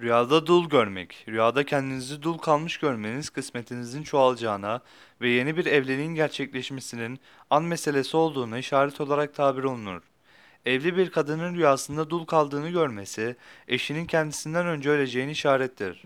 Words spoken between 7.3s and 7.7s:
an